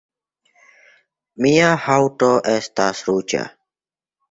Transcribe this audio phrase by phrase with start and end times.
[1.47, 3.47] Mia haŭto estas ruĝa